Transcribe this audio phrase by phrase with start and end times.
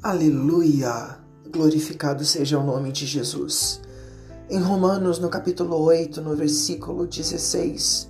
[0.00, 1.18] Aleluia!
[1.50, 3.80] Glorificado seja o nome de Jesus.
[4.48, 8.08] Em Romanos, no capítulo 8, no versículo 16,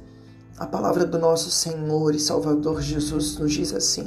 [0.58, 4.06] a palavra do nosso Senhor e Salvador Jesus nos diz assim: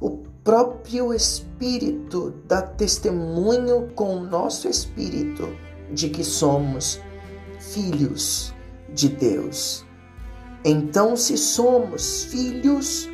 [0.00, 5.48] O próprio Espírito dá testemunho com o nosso espírito
[5.92, 7.00] de que somos
[7.58, 8.54] filhos
[8.94, 9.84] de Deus.
[10.64, 13.08] Então, se somos filhos,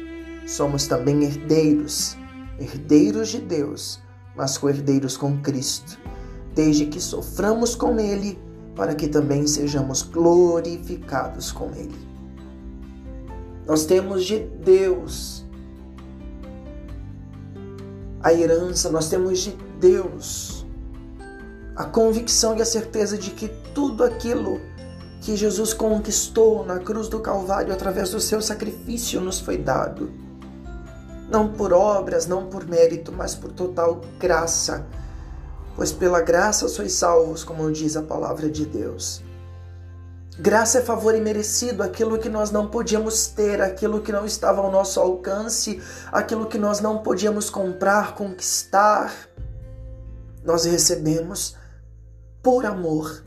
[0.47, 2.19] somos também herdeiros,
[2.59, 4.01] herdeiros de Deus,
[4.37, 5.98] mas co-herdeiros com Cristo,
[6.55, 8.38] desde que soframos com Ele,
[8.74, 12.06] para que também sejamos glorificados com Ele.
[13.66, 15.45] Nós temos de Deus
[18.23, 20.66] a herança, nós temos de Deus
[21.74, 24.60] a convicção e a certeza de que tudo aquilo
[25.20, 30.26] que Jesus conquistou na cruz do Calvário através do seu sacrifício nos foi dado.
[31.29, 34.87] Não por obras, não por mérito, mas por total graça.
[35.74, 39.23] Pois pela graça sois salvos, como diz a palavra de Deus.
[40.38, 44.71] Graça é favor imerecido, aquilo que nós não podíamos ter, aquilo que não estava ao
[44.71, 45.82] nosso alcance,
[46.13, 49.13] aquilo que nós não podíamos comprar, conquistar.
[50.45, 51.57] Nós recebemos
[52.43, 53.27] por amor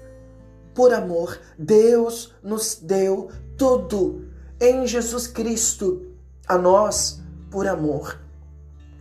[0.79, 4.29] por amor, Deus nos deu tudo
[4.61, 6.05] em Jesus Cristo
[6.47, 8.19] a nós por amor.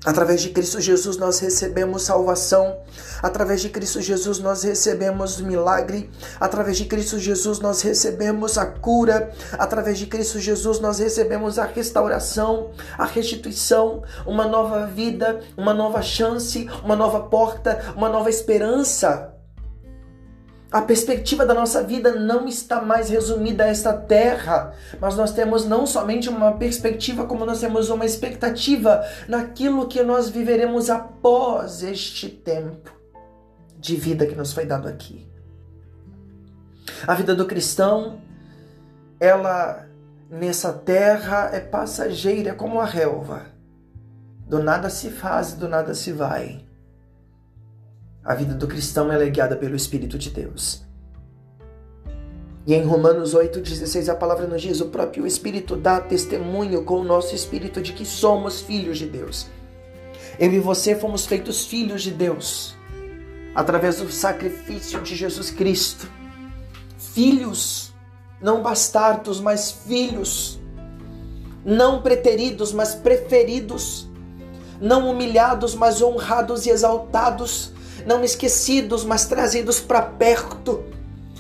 [0.05, 2.79] Através de Cristo Jesus nós recebemos salvação,
[3.21, 9.33] através de Cristo Jesus nós recebemos milagre, através de Cristo Jesus nós recebemos a cura,
[9.59, 16.01] através de Cristo Jesus nós recebemos a restauração, a restituição, uma nova vida, uma nova
[16.01, 19.38] chance, uma nova porta, uma nova esperança.
[20.71, 25.65] A perspectiva da nossa vida não está mais resumida a esta terra, mas nós temos
[25.65, 32.29] não somente uma perspectiva, como nós temos uma expectativa naquilo que nós viveremos após este
[32.29, 32.93] tempo
[33.79, 35.27] de vida que nos foi dado aqui.
[37.07, 38.21] A vida do cristão,
[39.19, 39.87] ela
[40.29, 43.47] nessa terra é passageira, é como a relva.
[44.47, 46.68] Do nada se faz, do nada se vai.
[48.25, 50.83] A vida do cristão é guiada pelo Espírito de Deus.
[52.67, 57.05] E em Romanos 8,16 a palavra nos diz: o próprio Espírito dá testemunho com o
[57.05, 59.47] nosso espírito de que somos filhos de Deus.
[60.39, 62.77] Eu e você fomos feitos filhos de Deus
[63.55, 66.07] através do sacrifício de Jesus Cristo.
[66.99, 67.95] Filhos,
[68.41, 70.61] não bastardos, mas filhos.
[71.65, 74.07] Não preteridos, mas preferidos.
[74.81, 77.73] Não humilhados, mas honrados e exaltados
[78.09, 80.83] não esquecidos, mas trazidos para perto,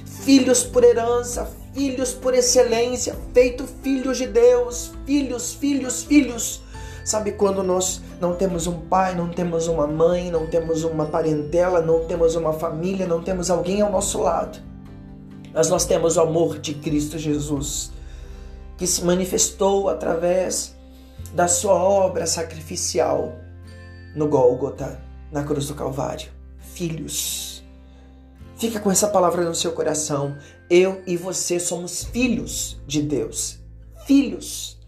[0.04, 6.60] filhos por herança, filhos por excelência, feito filhos de Deus, filhos, filhos, filhos.
[7.06, 11.80] Sabe quando nós não temos um pai, não temos uma mãe, não temos uma parentela,
[11.80, 14.58] não temos uma família, não temos alguém ao nosso lado.
[15.54, 17.90] Mas nós temos o amor de Cristo Jesus,
[18.76, 20.76] que se manifestou através
[21.32, 23.32] da sua obra sacrificial
[24.14, 25.00] no Gólgota,
[25.32, 26.36] na cruz do Calvário
[26.78, 27.64] filhos.
[28.56, 30.36] Fica com essa palavra no seu coração.
[30.70, 33.58] Eu e você somos filhos de Deus.
[34.06, 34.78] Filhos.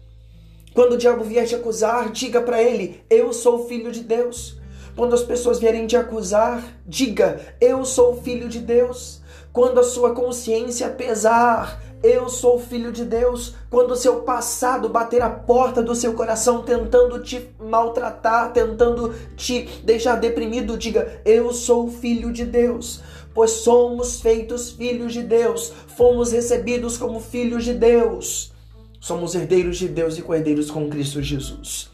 [0.73, 4.57] Quando o diabo vier te acusar, diga para ele: Eu sou filho de Deus.
[4.95, 9.21] Quando as pessoas vierem te acusar, diga: Eu sou filho de Deus.
[9.51, 13.55] Quando a sua consciência pesar, eu sou filho de Deus.
[13.69, 19.67] Quando o seu passado bater a porta do seu coração, tentando te maltratar, tentando te
[19.83, 23.01] deixar deprimido, diga: Eu sou filho de Deus.
[23.33, 28.51] Pois somos feitos filhos de Deus, fomos recebidos como filhos de Deus.
[28.99, 31.89] Somos herdeiros de Deus e co-herdeiros com Cristo Jesus.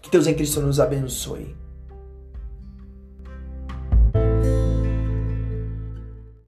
[0.00, 1.61] Que Deus em Cristo nos abençoe.